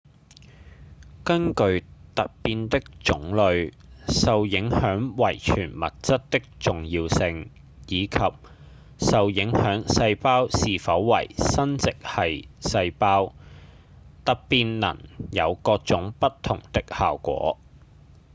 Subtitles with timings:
[1.23, 1.83] 根據
[2.15, 3.71] 突變的種類、
[4.07, 7.51] 受影響遺傳物質的重要性、
[7.87, 8.17] 以及
[8.97, 13.35] 受影響細胞是否為生殖系細胞
[14.25, 14.97] 突變能
[15.31, 17.59] 有各種不同的效果